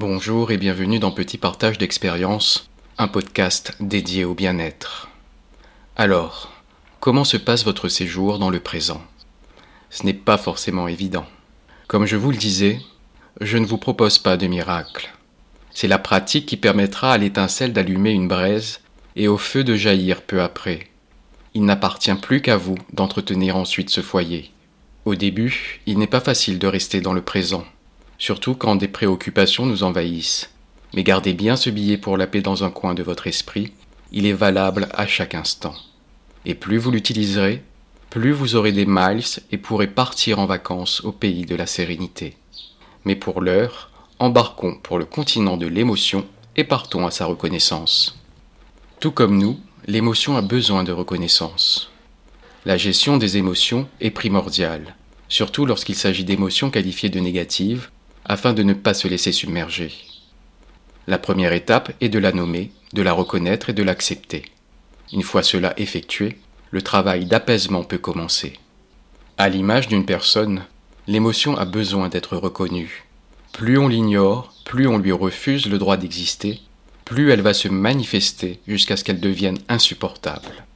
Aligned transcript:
Bonjour 0.00 0.52
et 0.52 0.58
bienvenue 0.58 1.00
dans 1.00 1.10
Petit 1.10 1.38
Partage 1.38 1.76
d'expérience, 1.76 2.70
un 2.98 3.08
podcast 3.08 3.74
dédié 3.80 4.24
au 4.24 4.32
bien-être. 4.32 5.08
Alors, 5.96 6.52
comment 7.00 7.24
se 7.24 7.36
passe 7.36 7.64
votre 7.64 7.88
séjour 7.88 8.38
dans 8.38 8.48
le 8.48 8.60
présent? 8.60 9.02
Ce 9.90 10.06
n'est 10.06 10.14
pas 10.14 10.38
forcément 10.38 10.86
évident. 10.86 11.26
Comme 11.88 12.06
je 12.06 12.14
vous 12.14 12.30
le 12.30 12.36
disais, 12.36 12.78
je 13.40 13.58
ne 13.58 13.66
vous 13.66 13.76
propose 13.76 14.18
pas 14.18 14.36
de 14.36 14.46
miracle. 14.46 15.12
C'est 15.72 15.88
la 15.88 15.98
pratique 15.98 16.46
qui 16.46 16.56
permettra 16.56 17.12
à 17.12 17.18
l'étincelle 17.18 17.72
d'allumer 17.72 18.12
une 18.12 18.28
braise 18.28 18.78
et 19.16 19.26
au 19.26 19.36
feu 19.36 19.64
de 19.64 19.74
jaillir 19.74 20.22
peu 20.22 20.40
après. 20.40 20.86
Il 21.54 21.64
n'appartient 21.64 22.14
plus 22.14 22.40
qu'à 22.40 22.56
vous 22.56 22.78
d'entretenir 22.92 23.56
ensuite 23.56 23.90
ce 23.90 24.02
foyer. 24.02 24.52
Au 25.06 25.16
début, 25.16 25.80
il 25.86 25.98
n'est 25.98 26.06
pas 26.06 26.20
facile 26.20 26.60
de 26.60 26.68
rester 26.68 27.00
dans 27.00 27.14
le 27.14 27.22
présent, 27.22 27.64
surtout 28.18 28.54
quand 28.54 28.76
des 28.76 28.88
préoccupations 28.88 29.64
nous 29.64 29.84
envahissent. 29.84 30.50
Mais 30.94 31.04
gardez 31.04 31.32
bien 31.32 31.56
ce 31.56 31.70
billet 31.70 31.96
pour 31.96 32.16
la 32.16 32.26
paix 32.26 32.40
dans 32.40 32.64
un 32.64 32.70
coin 32.70 32.94
de 32.94 33.02
votre 33.02 33.26
esprit, 33.26 33.72
il 34.12 34.26
est 34.26 34.32
valable 34.32 34.88
à 34.92 35.06
chaque 35.06 35.34
instant. 35.34 35.74
Et 36.44 36.54
plus 36.54 36.78
vous 36.78 36.90
l'utiliserez, 36.90 37.62
plus 38.10 38.32
vous 38.32 38.56
aurez 38.56 38.72
des 38.72 38.86
miles 38.86 39.22
et 39.52 39.58
pourrez 39.58 39.86
partir 39.86 40.38
en 40.38 40.46
vacances 40.46 41.04
au 41.04 41.12
pays 41.12 41.44
de 41.44 41.54
la 41.54 41.66
sérénité. 41.66 42.36
Mais 43.04 43.16
pour 43.16 43.40
l'heure, 43.40 43.90
embarquons 44.18 44.78
pour 44.82 44.98
le 44.98 45.04
continent 45.04 45.56
de 45.56 45.66
l'émotion 45.66 46.26
et 46.56 46.64
partons 46.64 47.06
à 47.06 47.10
sa 47.10 47.26
reconnaissance. 47.26 48.18
Tout 48.98 49.12
comme 49.12 49.38
nous, 49.38 49.60
l'émotion 49.86 50.36
a 50.36 50.42
besoin 50.42 50.84
de 50.84 50.92
reconnaissance. 50.92 51.90
La 52.64 52.76
gestion 52.76 53.16
des 53.16 53.36
émotions 53.36 53.88
est 54.00 54.10
primordiale, 54.10 54.96
surtout 55.28 55.66
lorsqu'il 55.66 55.94
s'agit 55.94 56.24
d'émotions 56.24 56.70
qualifiées 56.70 57.10
de 57.10 57.20
négatives, 57.20 57.90
afin 58.28 58.52
de 58.52 58.62
ne 58.62 58.74
pas 58.74 58.94
se 58.94 59.08
laisser 59.08 59.32
submerger. 59.32 59.92
La 61.06 61.18
première 61.18 61.52
étape 61.52 61.92
est 62.00 62.10
de 62.10 62.18
la 62.18 62.32
nommer, 62.32 62.70
de 62.92 63.02
la 63.02 63.12
reconnaître 63.12 63.70
et 63.70 63.72
de 63.72 63.82
l'accepter. 63.82 64.42
Une 65.12 65.22
fois 65.22 65.42
cela 65.42 65.72
effectué, 65.78 66.36
le 66.70 66.82
travail 66.82 67.24
d'apaisement 67.24 67.82
peut 67.82 67.98
commencer. 67.98 68.54
À 69.38 69.48
l'image 69.48 69.88
d'une 69.88 70.04
personne, 70.04 70.64
l'émotion 71.06 71.56
a 71.56 71.64
besoin 71.64 72.10
d'être 72.10 72.36
reconnue. 72.36 73.06
Plus 73.52 73.78
on 73.78 73.88
l'ignore, 73.88 74.52
plus 74.64 74.86
on 74.86 74.98
lui 74.98 75.12
refuse 75.12 75.66
le 75.66 75.78
droit 75.78 75.96
d'exister, 75.96 76.60
plus 77.06 77.30
elle 77.30 77.40
va 77.40 77.54
se 77.54 77.68
manifester 77.68 78.60
jusqu'à 78.68 78.98
ce 78.98 79.04
qu'elle 79.04 79.20
devienne 79.20 79.58
insupportable. 79.70 80.66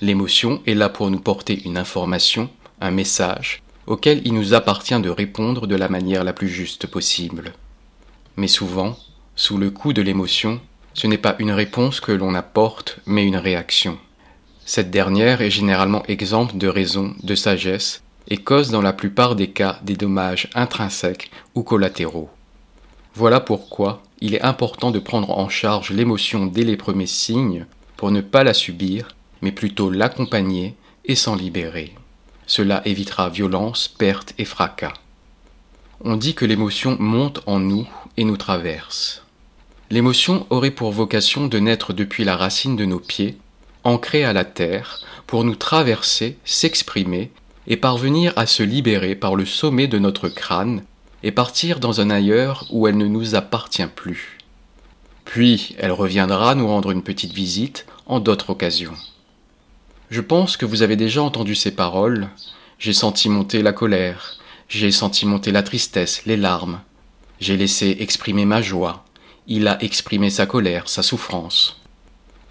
L'émotion 0.00 0.62
est 0.66 0.74
là 0.74 0.88
pour 0.88 1.10
nous 1.10 1.18
porter 1.18 1.60
une 1.64 1.76
information, 1.76 2.48
un 2.80 2.92
message, 2.92 3.61
auquel 3.86 4.22
il 4.24 4.34
nous 4.34 4.54
appartient 4.54 4.98
de 5.00 5.10
répondre 5.10 5.66
de 5.66 5.76
la 5.76 5.88
manière 5.88 6.24
la 6.24 6.32
plus 6.32 6.48
juste 6.48 6.86
possible. 6.86 7.52
Mais 8.36 8.48
souvent, 8.48 8.96
sous 9.36 9.58
le 9.58 9.70
coup 9.70 9.92
de 9.92 10.02
l'émotion, 10.02 10.60
ce 10.94 11.06
n'est 11.06 11.18
pas 11.18 11.36
une 11.38 11.52
réponse 11.52 12.00
que 12.00 12.12
l'on 12.12 12.34
apporte, 12.34 12.98
mais 13.06 13.24
une 13.24 13.36
réaction. 13.36 13.98
Cette 14.64 14.90
dernière 14.90 15.40
est 15.40 15.50
généralement 15.50 16.04
exempte 16.06 16.56
de 16.56 16.68
raison, 16.68 17.14
de 17.22 17.34
sagesse, 17.34 18.02
et 18.28 18.36
cause 18.36 18.70
dans 18.70 18.82
la 18.82 18.92
plupart 18.92 19.34
des 19.34 19.48
cas 19.48 19.80
des 19.82 19.96
dommages 19.96 20.48
intrinsèques 20.54 21.30
ou 21.54 21.62
collatéraux. 21.62 22.30
Voilà 23.14 23.40
pourquoi 23.40 24.02
il 24.20 24.34
est 24.34 24.42
important 24.42 24.90
de 24.90 25.00
prendre 25.00 25.30
en 25.30 25.48
charge 25.48 25.90
l'émotion 25.90 26.46
dès 26.46 26.62
les 26.62 26.76
premiers 26.76 27.06
signes 27.06 27.66
pour 27.96 28.10
ne 28.10 28.20
pas 28.20 28.44
la 28.44 28.54
subir 28.54 29.08
mais 29.42 29.52
plutôt 29.52 29.90
l'accompagner 29.90 30.76
et 31.04 31.16
s'en 31.16 31.34
libérer. 31.34 31.92
Cela 32.46 32.82
évitera 32.84 33.28
violence, 33.28 33.88
perte 33.88 34.34
et 34.38 34.44
fracas. 34.44 34.94
On 36.04 36.16
dit 36.16 36.34
que 36.34 36.44
l'émotion 36.44 36.96
monte 36.98 37.40
en 37.46 37.60
nous 37.60 37.88
et 38.16 38.24
nous 38.24 38.36
traverse. 38.36 39.22
L'émotion 39.90 40.46
aurait 40.50 40.70
pour 40.70 40.90
vocation 40.90 41.46
de 41.46 41.58
naître 41.58 41.92
depuis 41.92 42.24
la 42.24 42.36
racine 42.36 42.76
de 42.76 42.84
nos 42.84 42.98
pieds, 42.98 43.36
ancrée 43.84 44.24
à 44.24 44.32
la 44.32 44.44
terre, 44.44 45.00
pour 45.26 45.44
nous 45.44 45.54
traverser, 45.54 46.38
s'exprimer 46.44 47.30
et 47.66 47.76
parvenir 47.76 48.32
à 48.36 48.46
se 48.46 48.62
libérer 48.62 49.14
par 49.14 49.36
le 49.36 49.46
sommet 49.46 49.86
de 49.86 49.98
notre 49.98 50.28
crâne 50.28 50.82
et 51.22 51.30
partir 51.30 51.78
dans 51.78 52.00
un 52.00 52.10
ailleurs 52.10 52.66
où 52.70 52.88
elle 52.88 52.96
ne 52.96 53.06
nous 53.06 53.34
appartient 53.34 53.86
plus. 53.94 54.38
Puis 55.24 55.76
elle 55.78 55.92
reviendra 55.92 56.54
nous 56.54 56.66
rendre 56.66 56.90
une 56.90 57.02
petite 57.02 57.32
visite 57.32 57.86
en 58.06 58.18
d'autres 58.18 58.50
occasions. 58.50 58.96
Je 60.12 60.20
pense 60.20 60.58
que 60.58 60.66
vous 60.66 60.82
avez 60.82 60.96
déjà 60.96 61.22
entendu 61.22 61.54
ces 61.54 61.70
paroles. 61.70 62.28
J'ai 62.78 62.92
senti 62.92 63.30
monter 63.30 63.62
la 63.62 63.72
colère, 63.72 64.36
j'ai 64.68 64.90
senti 64.90 65.24
monter 65.24 65.52
la 65.52 65.62
tristesse, 65.62 66.26
les 66.26 66.36
larmes. 66.36 66.82
J'ai 67.40 67.56
laissé 67.56 67.96
exprimer 67.98 68.44
ma 68.44 68.60
joie. 68.60 69.06
Il 69.46 69.66
a 69.68 69.82
exprimé 69.82 70.28
sa 70.28 70.44
colère, 70.44 70.86
sa 70.86 71.02
souffrance. 71.02 71.80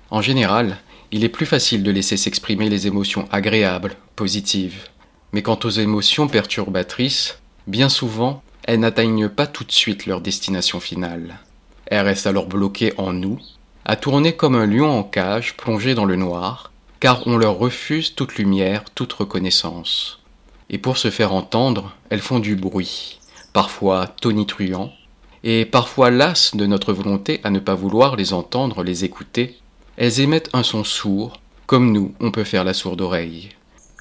En 0.09 0.23
général, 0.23 0.79
il 1.11 1.23
est 1.23 1.29
plus 1.29 1.45
facile 1.45 1.83
de 1.83 1.91
laisser 1.91 2.17
s'exprimer 2.17 2.67
les 2.67 2.87
émotions 2.87 3.29
agréables, 3.31 3.95
positives. 4.15 4.87
Mais 5.31 5.43
quant 5.43 5.59
aux 5.63 5.69
émotions 5.69 6.27
perturbatrices, 6.27 7.37
bien 7.67 7.89
souvent, 7.89 8.41
elles 8.63 8.79
n'atteignent 8.79 9.29
pas 9.29 9.45
tout 9.45 9.65
de 9.65 9.71
suite 9.71 10.07
leur 10.07 10.21
destination 10.21 10.79
finale. 10.79 11.37
Elles 11.85 12.07
restent 12.07 12.25
alors 12.25 12.47
bloquées 12.47 12.95
en 12.97 13.13
nous, 13.13 13.37
à 13.85 13.97
tourner 13.97 14.35
comme 14.35 14.55
un 14.55 14.65
lion 14.65 14.89
en 14.89 15.03
cage 15.03 15.55
plongé 15.57 15.93
dans 15.93 16.05
le 16.05 16.15
noir, 16.15 16.70
car 17.01 17.25
on 17.25 17.35
leur 17.35 17.57
refuse 17.57 18.13
toute 18.13 18.35
lumière, 18.35 18.85
toute 18.95 19.11
reconnaissance. 19.11 20.19
Et 20.69 20.77
pour 20.77 20.97
se 20.97 21.09
faire 21.09 21.33
entendre, 21.33 21.93
elles 22.11 22.21
font 22.21 22.39
du 22.39 22.55
bruit, 22.55 23.19
parfois 23.53 24.07
tonitruant, 24.07 24.93
et 25.43 25.65
parfois 25.65 26.11
lasses 26.11 26.55
de 26.55 26.67
notre 26.67 26.93
volonté 26.93 27.41
à 27.43 27.49
ne 27.49 27.59
pas 27.59 27.73
vouloir 27.73 28.15
les 28.15 28.33
entendre, 28.33 28.83
les 28.83 29.03
écouter, 29.03 29.57
elles 29.97 30.19
émettent 30.19 30.51
un 30.53 30.61
son 30.61 30.83
sourd, 30.83 31.41
comme 31.65 31.91
nous 31.91 32.13
on 32.19 32.29
peut 32.29 32.43
faire 32.43 32.63
la 32.63 32.75
sourde 32.75 33.01
oreille. 33.01 33.49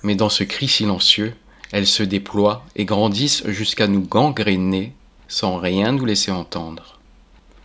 Mais 0.03 0.15
dans 0.15 0.29
ce 0.29 0.45
cri 0.45 0.69
silencieux, 0.69 1.35
elles 1.73 1.87
se 1.87 2.03
déploient 2.03 2.65
et 2.77 2.85
grandissent 2.85 3.47
jusqu'à 3.47 3.87
nous 3.87 4.03
gangréner 4.03 4.93
sans 5.27 5.57
rien 5.57 5.93
nous 5.93 6.05
laisser 6.05 6.33
entendre. 6.33 6.99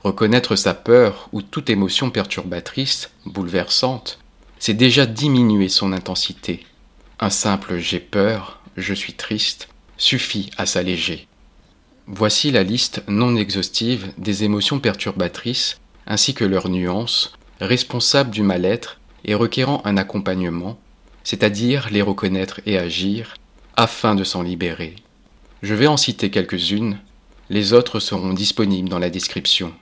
Reconnaître 0.01 0.55
sa 0.55 0.73
peur 0.73 1.27
ou 1.33 1.41
toute 1.41 1.69
émotion 1.69 2.09
perturbatrice, 2.09 3.09
bouleversante, 3.25 4.19
c'est 4.59 4.73
déjà 4.73 5.05
diminuer 5.05 5.69
son 5.69 5.93
intensité. 5.93 6.65
Un 7.19 7.29
simple 7.29 7.77
j'ai 7.77 7.99
peur, 7.99 8.61
je 8.77 8.93
suis 8.93 9.13
triste 9.13 9.69
suffit 9.97 10.49
à 10.57 10.65
s'alléger. 10.65 11.27
Voici 12.07 12.51
la 12.51 12.63
liste 12.63 13.03
non 13.07 13.35
exhaustive 13.35 14.11
des 14.17 14.43
émotions 14.43 14.79
perturbatrices 14.79 15.79
ainsi 16.07 16.33
que 16.33 16.45
leurs 16.45 16.69
nuances, 16.69 17.33
responsables 17.59 18.29
du 18.29 18.43
mal-être 18.43 18.99
et 19.23 19.33
requérant 19.33 19.81
un 19.85 19.97
accompagnement, 19.97 20.77
c'est-à-dire 21.23 21.89
les 21.89 22.01
reconnaître 22.01 22.61
et 22.65 22.77
agir, 22.77 23.35
afin 23.75 24.13
de 24.13 24.23
s'en 24.23 24.43
libérer. 24.43 24.95
Je 25.63 25.73
vais 25.73 25.87
en 25.87 25.97
citer 25.97 26.29
quelques-unes, 26.29 26.99
les 27.49 27.73
autres 27.73 27.99
seront 27.99 28.33
disponibles 28.33 28.89
dans 28.89 28.99
la 28.99 29.09
description. 29.09 29.73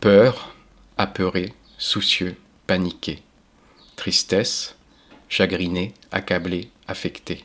Peur, 0.00 0.54
apeuré, 0.96 1.52
soucieux, 1.76 2.36
paniqué 2.66 3.22
tristesse, 3.96 4.76
chagriné, 5.28 5.94
accablé, 6.12 6.68
affecté, 6.86 7.44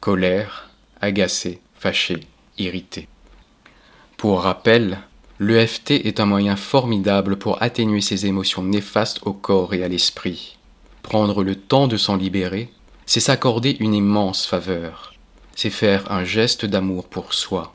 colère, 0.00 0.70
agacé, 1.00 1.60
fâché, 1.74 2.20
irrité. 2.58 3.08
Pour 4.16 4.42
rappel, 4.42 4.98
l'EFT 5.38 5.90
est 5.90 6.20
un 6.20 6.26
moyen 6.26 6.56
formidable 6.56 7.36
pour 7.36 7.62
atténuer 7.62 8.00
ces 8.00 8.26
émotions 8.26 8.62
néfastes 8.62 9.20
au 9.24 9.32
corps 9.32 9.74
et 9.74 9.82
à 9.82 9.88
l'esprit. 9.88 10.56
Prendre 11.02 11.44
le 11.44 11.54
temps 11.54 11.86
de 11.86 11.96
s'en 11.96 12.16
libérer, 12.16 12.70
c'est 13.04 13.20
s'accorder 13.20 13.76
une 13.78 13.94
immense 13.94 14.46
faveur, 14.46 15.14
c'est 15.54 15.70
faire 15.70 16.10
un 16.10 16.24
geste 16.24 16.66
d'amour 16.66 17.06
pour 17.06 17.34
soi. 17.34 17.72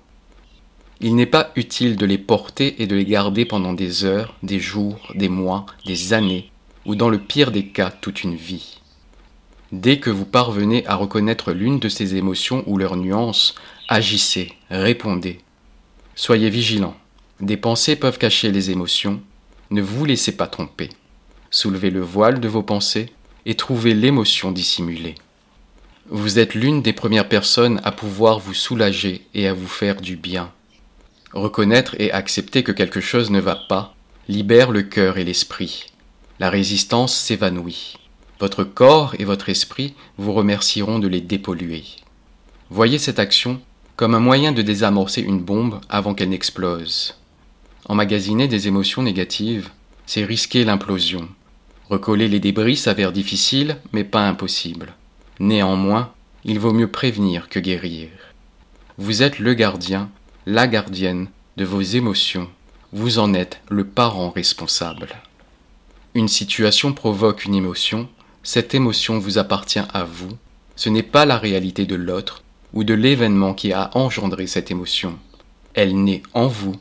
Il 1.00 1.16
n'est 1.16 1.26
pas 1.26 1.52
utile 1.56 1.96
de 1.96 2.06
les 2.06 2.20
porter 2.20 2.82
et 2.82 2.88
de 2.88 2.96
les 2.96 3.06
garder 3.06 3.46
pendant 3.46 3.74
des 3.74 4.04
heures, 4.06 4.36
des 4.44 4.60
jours, 4.60 5.12
des 5.16 5.30
mois, 5.30 5.66
des 5.86 6.14
années, 6.14 6.51
ou 6.86 6.96
dans 6.96 7.10
le 7.10 7.20
pire 7.20 7.52
des 7.52 7.66
cas 7.68 7.92
toute 7.92 8.24
une 8.24 8.36
vie. 8.36 8.80
Dès 9.72 10.00
que 10.00 10.10
vous 10.10 10.26
parvenez 10.26 10.86
à 10.86 10.96
reconnaître 10.96 11.54
l'une 11.54 11.80
de 11.80 11.88
ces 11.88 12.16
émotions 12.16 12.64
ou 12.68 12.78
leurs 12.78 12.98
nuances, 12.98 13.56
agissez, 13.88 14.54
répondez. 14.70 15.40
Soyez 16.16 16.50
vigilants. 16.50 16.98
Des 17.40 17.58
pensées 17.58 17.96
peuvent 17.96 18.18
cacher 18.18 18.52
les 18.52 18.70
émotions. 18.70 19.22
Ne 19.70 19.82
vous 19.82 20.04
laissez 20.04 20.36
pas 20.36 20.48
tromper. 20.48 20.90
Soulevez 21.52 21.90
le 21.90 22.02
voile 22.02 22.40
de 22.40 22.48
vos 22.48 22.64
pensées 22.64 23.12
et 23.46 23.56
trouvez 23.56 23.94
l'émotion 23.94 24.52
dissimulée. 24.52 25.16
Vous 26.10 26.40
êtes 26.40 26.54
l'une 26.54 26.82
des 26.82 26.94
premières 26.94 27.30
personnes 27.30 27.80
à 27.84 27.92
pouvoir 27.92 28.40
vous 28.40 28.54
soulager 28.54 29.26
et 29.34 29.48
à 29.48 29.54
vous 29.54 29.68
faire 29.68 30.02
du 30.02 30.18
bien. 30.18 30.52
Reconnaître 31.32 31.96
et 32.00 32.12
accepter 32.12 32.64
que 32.64 32.74
quelque 32.74 33.00
chose 33.00 33.32
ne 33.32 33.40
va 33.40 33.56
pas 33.56 33.96
libère 34.28 34.72
le 34.72 34.84
cœur 34.84 35.18
et 35.18 35.24
l'esprit 35.24 35.91
la 36.42 36.50
résistance 36.50 37.16
s'évanouit. 37.16 37.98
Votre 38.40 38.64
corps 38.64 39.14
et 39.20 39.26
votre 39.26 39.50
esprit 39.50 39.94
vous 40.18 40.34
remercieront 40.34 40.98
de 40.98 41.08
les 41.08 41.22
dépolluer. 41.22 41.84
Voyez 42.72 42.98
cette 42.98 43.20
action 43.20 43.62
comme 43.96 44.16
un 44.16 44.20
moyen 44.20 44.52
de 44.52 44.64
désamorcer 44.64 45.22
une 45.22 45.40
bombe 45.40 45.80
avant 45.88 46.16
qu'elle 46.16 46.30
n'explose. 46.30 47.14
Emmagasiner 47.86 48.48
des 48.48 48.68
émotions 48.68 49.04
négatives, 49.04 49.70
c'est 50.08 50.26
risquer 50.26 50.66
l'implosion. 50.66 51.30
Recoller 51.92 52.28
les 52.28 52.40
débris 52.40 52.76
s'avère 52.76 53.12
difficile, 53.12 53.78
mais 53.94 54.04
pas 54.04 54.28
impossible. 54.28 54.96
Néanmoins, 55.40 56.12
il 56.44 56.58
vaut 56.58 56.74
mieux 56.74 56.90
prévenir 56.90 57.50
que 57.50 57.60
guérir. 57.60 58.10
Vous 58.98 59.22
êtes 59.22 59.38
le 59.38 59.54
gardien, 59.54 60.10
la 60.48 60.66
gardienne 60.66 61.28
de 61.58 61.66
vos 61.66 61.82
émotions. 61.82 62.50
Vous 62.94 63.20
en 63.20 63.36
êtes 63.36 63.62
le 63.70 63.84
parent 63.84 64.32
responsable. 64.32 65.22
Une 66.14 66.28
situation 66.28 66.92
provoque 66.92 67.46
une 67.46 67.56
émotion, 67.56 68.10
cette 68.44 68.76
émotion 68.76 69.18
vous 69.18 69.38
appartient 69.38 69.80
à 69.80 70.04
vous. 70.04 70.32
Ce 70.76 70.90
n'est 70.90 71.04
pas 71.04 71.26
la 71.26 71.38
réalité 71.38 71.86
de 71.86 71.96
l'autre 71.96 72.44
ou 72.74 72.84
de 72.84 72.94
l'événement 72.94 73.54
qui 73.54 73.72
a 73.72 73.92
engendré 73.94 74.46
cette 74.46 74.72
émotion. 74.72 75.18
Elle 75.74 76.04
naît 76.04 76.24
en 76.34 76.48
vous, 76.48 76.76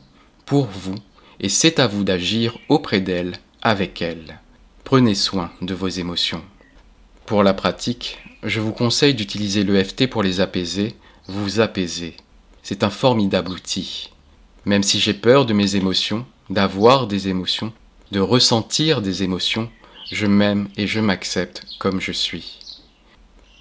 pour 0.45 0.65
vous, 0.65 0.95
et 1.39 1.47
c'est 1.47 1.79
à 1.79 1.87
vous 1.87 2.03
d'agir 2.03 2.57
auprès 2.67 2.99
d'elle, 2.99 3.37
avec 3.61 4.01
elle. 4.01 4.39
Prenez 4.83 5.15
soin 5.15 5.51
de 5.61 5.73
vos 5.73 5.87
émotions. 5.87 6.43
Pour 7.25 7.41
la 7.41 7.53
pratique, 7.53 8.17
je 8.43 8.59
vous 8.59 8.73
conseille 8.73 9.13
d'utiliser 9.13 9.63
l'EFT 9.63 10.07
pour 10.07 10.23
les 10.23 10.41
apaiser, 10.41 10.95
vous 11.27 11.61
apaiser. 11.61 12.17
C'est 12.63 12.83
un 12.83 12.89
formidable 12.89 13.51
outil. 13.51 14.11
Même 14.65 14.83
si 14.83 14.99
j'ai 14.99 15.13
peur 15.13 15.45
de 15.45 15.53
mes 15.53 15.77
émotions, 15.77 16.25
d'avoir 16.49 17.07
des 17.07 17.29
émotions, 17.29 17.71
de 18.11 18.19
ressentir 18.19 19.01
des 19.01 19.23
émotions, 19.23 19.69
je 20.11 20.27
m'aime 20.27 20.69
et 20.77 20.87
je 20.87 20.99
m'accepte 20.99 21.65
comme 21.79 22.01
je 22.01 22.11
suis. 22.11 22.59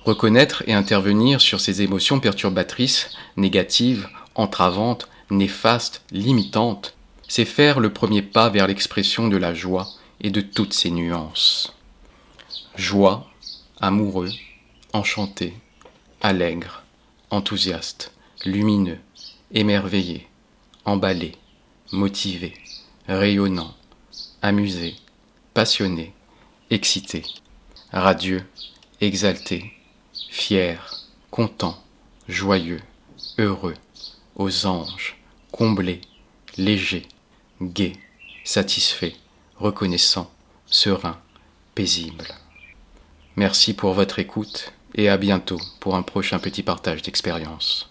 Reconnaître 0.04 0.64
et 0.66 0.72
intervenir 0.72 1.40
sur 1.40 1.60
ces 1.60 1.82
émotions 1.82 2.20
perturbatrices, 2.20 3.10
négatives, 3.36 4.08
entravantes, 4.34 5.08
néfastes, 5.30 6.02
limitantes, 6.10 6.94
c'est 7.28 7.44
faire 7.44 7.78
le 7.78 7.92
premier 7.92 8.22
pas 8.22 8.48
vers 8.48 8.66
l'expression 8.66 9.28
de 9.28 9.36
la 9.36 9.54
joie 9.54 9.88
et 10.20 10.30
de 10.30 10.40
toutes 10.40 10.72
ses 10.72 10.90
nuances. 10.90 11.74
Joie, 12.74 13.30
amoureux, 13.80 14.30
enchanté, 14.92 15.54
allègre, 16.20 16.82
enthousiaste, 17.30 18.12
lumineux, 18.44 18.98
émerveillé, 19.52 20.26
emballé, 20.84 21.36
motivé, 21.92 22.54
rayonnant, 23.06 23.74
amusé, 24.42 24.94
passionné, 25.54 26.14
excité, 26.70 27.22
radieux, 27.92 28.44
exalté, 29.00 29.72
fier, 30.30 31.06
content, 31.30 31.82
joyeux, 32.28 32.80
heureux, 33.38 33.76
aux 34.36 34.66
anges, 34.66 35.16
comblé, 35.52 36.00
léger, 36.56 37.06
gai, 37.60 37.92
satisfait, 38.44 39.14
reconnaissant, 39.56 40.30
serein, 40.66 41.20
paisible. 41.74 42.26
Merci 43.36 43.74
pour 43.74 43.92
votre 43.92 44.18
écoute 44.18 44.72
et 44.94 45.08
à 45.08 45.16
bientôt 45.16 45.60
pour 45.80 45.96
un 45.96 46.02
prochain 46.02 46.38
petit 46.38 46.62
partage 46.62 47.02
d'expérience. 47.02 47.89